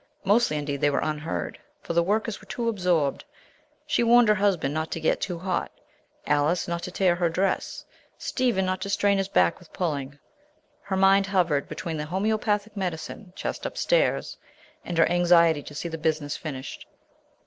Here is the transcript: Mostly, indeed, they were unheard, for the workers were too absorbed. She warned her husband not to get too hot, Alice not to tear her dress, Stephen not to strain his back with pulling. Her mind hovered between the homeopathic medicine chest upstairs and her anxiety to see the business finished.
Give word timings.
Mostly, 0.23 0.57
indeed, 0.57 0.81
they 0.81 0.89
were 0.89 0.97
unheard, 0.99 1.59
for 1.83 1.93
the 1.93 2.01
workers 2.01 2.41
were 2.41 2.47
too 2.47 2.67
absorbed. 2.67 3.23
She 3.85 4.01
warned 4.01 4.29
her 4.29 4.33
husband 4.33 4.73
not 4.73 4.89
to 4.93 4.99
get 4.99 5.21
too 5.21 5.37
hot, 5.37 5.71
Alice 6.25 6.67
not 6.67 6.81
to 6.81 6.91
tear 6.91 7.13
her 7.13 7.29
dress, 7.29 7.85
Stephen 8.17 8.65
not 8.65 8.81
to 8.81 8.89
strain 8.89 9.19
his 9.19 9.27
back 9.27 9.59
with 9.59 9.71
pulling. 9.71 10.17
Her 10.81 10.97
mind 10.97 11.27
hovered 11.27 11.69
between 11.69 11.97
the 11.97 12.05
homeopathic 12.05 12.75
medicine 12.75 13.31
chest 13.35 13.63
upstairs 13.63 14.37
and 14.83 14.97
her 14.97 15.07
anxiety 15.07 15.61
to 15.61 15.75
see 15.75 15.87
the 15.87 15.99
business 15.99 16.35
finished. 16.35 16.87